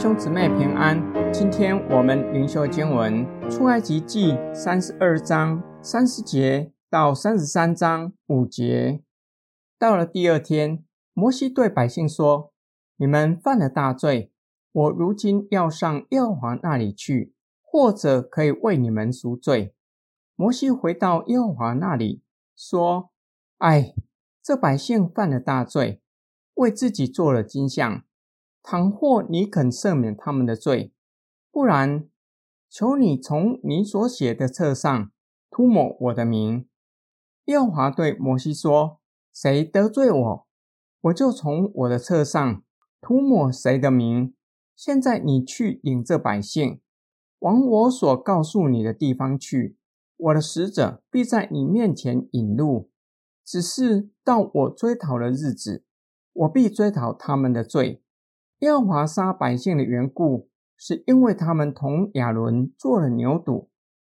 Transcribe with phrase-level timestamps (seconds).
[0.00, 9.02] 兄姊妹平安，今天我们灵修经文出埃及记三十二章三十节到三十三章五节。
[9.76, 10.84] 到了第二天，
[11.14, 12.52] 摩西对百姓说
[12.96, 14.30] ：“你们犯了大罪，
[14.70, 19.74] 我如今要上耶和华那里去，或者可以为你们赎罪。”
[20.36, 22.22] 摩西回到耶和华那里，
[22.56, 23.10] 说
[23.58, 23.92] ：“哎，
[24.44, 26.00] 这百姓犯了大罪，
[26.54, 28.02] 为自己做了金像。”
[28.70, 30.92] 倘或你肯赦免他们的罪，
[31.50, 32.06] 不然，
[32.68, 35.10] 求你从你所写的册上
[35.50, 36.68] 涂抹我的名。
[37.46, 39.00] 耶和华对摩西说
[39.32, 40.46] ：“谁得罪我，
[41.00, 42.62] 我就从我的册上
[43.00, 44.34] 涂抹谁的名。
[44.76, 46.82] 现在你去领这百姓，
[47.38, 49.78] 往我所告诉你的地方去。
[50.18, 52.90] 我的使者必在你面前引路。
[53.42, 55.86] 只是到我追讨的日子，
[56.34, 58.02] 我必追讨他们的罪。”
[58.60, 63.68] 耶和华杀百姓的缘故，是因为他们同亚伦做了牛犊。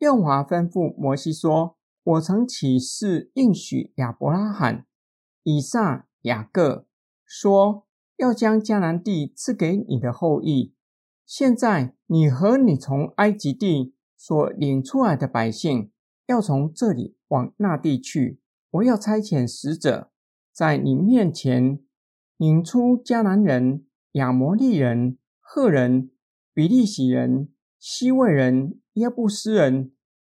[0.00, 4.84] 耶和华吩咐摩西说：“我曾起誓应许亚伯拉罕、
[5.42, 6.86] 以撒、雅各，
[7.24, 7.86] 说
[8.18, 10.74] 要将迦南地赐给你的后裔。
[11.24, 15.90] 现在你和你从埃及地所领出来的百姓，
[16.26, 18.38] 要从这里往那地去。
[18.72, 20.10] 我要差遣使者
[20.52, 21.80] 在你面前
[22.36, 23.84] 引出迦南人。”
[24.16, 26.10] 亚摩利人、赫人、
[26.54, 29.92] 比利洗人、希未人、耶布斯人，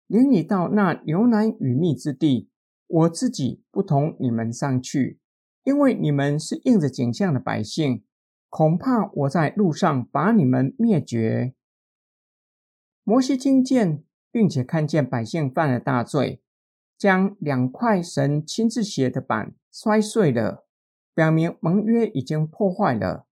[0.06, 2.51] 领你到那牛奶与蜜之地。
[2.86, 5.19] 我自己不同你们上去，
[5.64, 8.05] 因为你们是应着景象的百姓，
[8.51, 11.55] 恐怕我在路上把你们灭绝。
[13.03, 16.42] 摩西听见，并且看见百姓犯了大罪，
[16.98, 20.67] 将两块神亲自写的板摔碎了，
[21.14, 23.27] 表明盟约已经破坏了。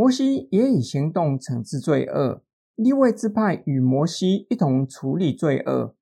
[0.00, 2.42] 摩西也以行动惩治罪恶，
[2.74, 5.94] 利未支派与摩西一同处理罪恶，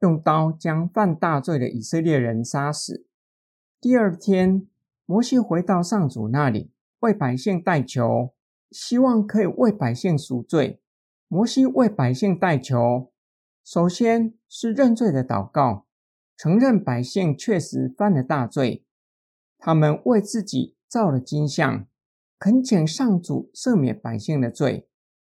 [0.00, 3.06] 用刀将犯大罪的以色列人杀死。
[3.80, 4.68] 第二天，
[5.06, 8.34] 摩西回到上主那里，为百姓代求，
[8.70, 10.82] 希望可以为百姓赎罪。
[11.26, 13.10] 摩西为百姓代求，
[13.64, 15.86] 首先是认罪的祷告，
[16.36, 18.84] 承认百姓确实犯了大罪，
[19.56, 21.86] 他们为自己造了金像。
[22.40, 24.88] 恳请上主赦免百姓的罪。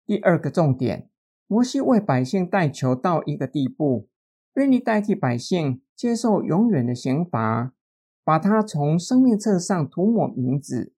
[0.04, 1.08] 第二个重点，
[1.46, 4.08] 摩西为百姓代求到一个地步，
[4.54, 7.72] 愿意代替百姓接受永远的刑罚，
[8.24, 10.94] 把他从生命册上涂抹名字。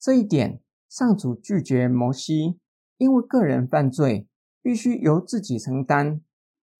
[0.00, 2.58] 这一点，上主拒绝摩西，
[2.98, 4.26] 因为个人犯罪
[4.60, 6.20] 必须由自己承担。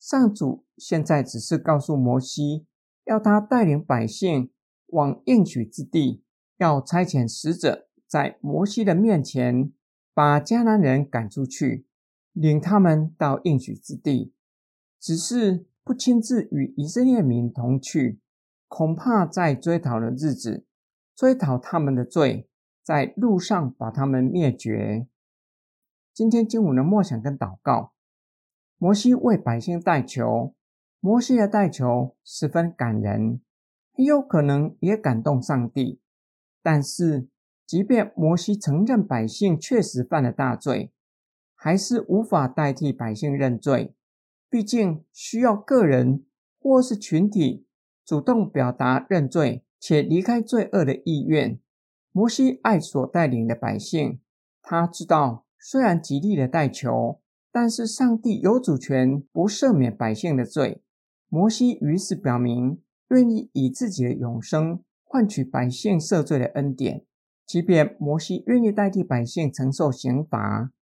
[0.00, 2.66] 上主现在只是告诉摩西，
[3.04, 4.50] 要他带领百姓
[4.88, 6.24] 往应许之地，
[6.58, 7.86] 要差遣使者。
[8.06, 9.72] 在摩西的面前，
[10.12, 11.86] 把迦南人赶出去，
[12.32, 14.32] 领他们到应许之地，
[15.00, 18.20] 只是不亲自与以色列民同去，
[18.68, 20.64] 恐怕在追讨的日子，
[21.16, 22.48] 追讨他们的罪，
[22.82, 25.08] 在路上把他们灭绝。
[26.12, 27.94] 今天经文的默想跟祷告，
[28.78, 30.54] 摩西为百姓代求，
[31.00, 33.40] 摩西的代求十分感人，
[33.92, 36.00] 很有可能也感动上帝，
[36.62, 37.26] 但是。
[37.66, 40.92] 即便摩西承认百姓确实犯了大罪，
[41.54, 43.94] 还是无法代替百姓认罪。
[44.50, 46.24] 毕竟需要个人
[46.60, 47.66] 或是群体
[48.04, 51.58] 主动表达认罪且离开罪恶的意愿。
[52.12, 54.20] 摩西爱所带领的百姓，
[54.62, 57.20] 他知道虽然极力的代求，
[57.50, 60.82] 但是上帝有主权不赦免百姓的罪。
[61.28, 67.04] 摩西于是表明愿意以自己的永生换取百姓赦罪的恩典。
[67.46, 70.72] 即便摩西愿意代替百姓承受刑罚，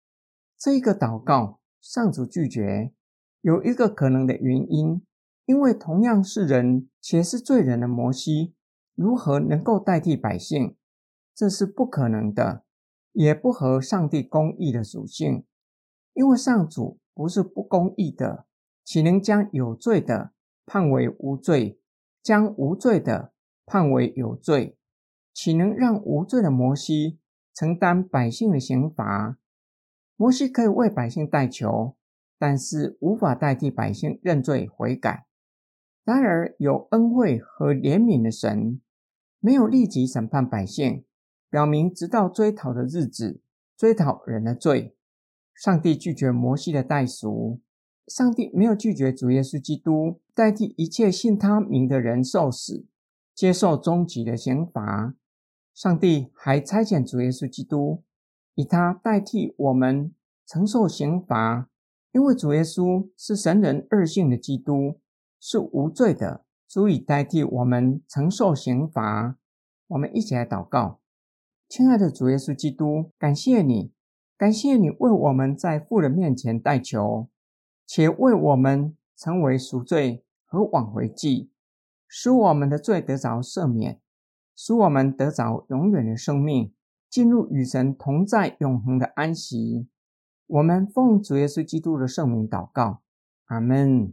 [0.56, 2.92] 这一个祷告上主拒绝，
[3.40, 5.02] 有一个可能的原因，
[5.44, 8.54] 因为同样是人且是罪人的摩西，
[8.94, 10.76] 如何能够代替百姓？
[11.34, 12.64] 这是不可能的，
[13.12, 15.44] 也不合上帝公义的属性。
[16.14, 18.46] 因为上主不是不公义的，
[18.84, 20.32] 岂能将有罪的
[20.64, 21.80] 判为无罪，
[22.22, 23.32] 将无罪的
[23.66, 24.76] 判为有罪？
[25.32, 27.18] 岂能让无罪的摩西
[27.54, 29.38] 承担百姓的刑罚？
[30.16, 31.96] 摩西可以为百姓代求，
[32.38, 35.26] 但是无法代替百姓认罪悔改。
[36.04, 38.80] 然而，有恩惠和怜悯的神
[39.40, 41.04] 没有立即审判百姓，
[41.48, 43.40] 表明直到追讨的日子，
[43.76, 44.96] 追讨人的罪。
[45.54, 47.60] 上帝拒绝摩西的代赎，
[48.06, 52.86] 上帝没有拒绝主耶稣基督代替一切信他名的人受死，
[53.34, 55.14] 接受终极的刑罚。
[55.74, 58.02] 上帝还差遣主耶稣基督，
[58.54, 60.14] 以他代替我们
[60.46, 61.70] 承受刑罚，
[62.12, 65.00] 因为主耶稣是神人二性的基督，
[65.40, 69.38] 是无罪的，足以代替我们承受刑罚。
[69.88, 71.00] 我们一起来祷告，
[71.68, 73.94] 亲爱的主耶稣基督，感谢你，
[74.36, 77.30] 感谢你为我们在父人面前代求，
[77.86, 81.50] 且为我们成为赎罪和挽回祭，
[82.06, 84.01] 使我们的罪得着赦免，
[84.54, 86.72] 使我们得着永远的生命，
[87.08, 89.88] 进入与神同在永恒的安息。
[90.46, 93.02] 我们奉主耶稣基督的圣名祷告，
[93.46, 94.12] 阿门。